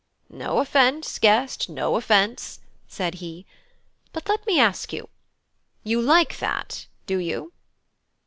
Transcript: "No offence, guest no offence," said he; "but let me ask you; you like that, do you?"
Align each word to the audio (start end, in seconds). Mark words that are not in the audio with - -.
"No 0.31 0.57
offence, 0.57 1.19
guest 1.19 1.69
no 1.69 1.95
offence," 1.95 2.59
said 2.87 3.13
he; 3.21 3.45
"but 4.11 4.27
let 4.27 4.47
me 4.47 4.59
ask 4.59 4.91
you; 4.91 5.09
you 5.83 6.01
like 6.01 6.39
that, 6.39 6.87
do 7.05 7.19
you?" 7.19 7.53